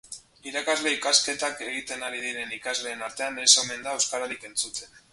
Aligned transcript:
Irakasle 0.51 0.93
ikasketak 0.95 1.61
egiten 1.67 2.07
ari 2.09 2.23
diren 2.25 2.57
ikasleen 2.59 3.07
artean 3.11 3.41
ez 3.47 3.49
omen 3.65 3.89
da 3.89 3.97
euskararik 4.01 4.53
entzuten. 4.53 5.03